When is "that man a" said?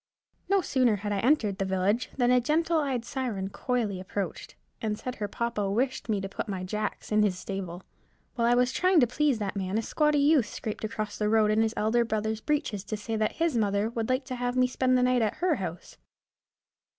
9.37-9.83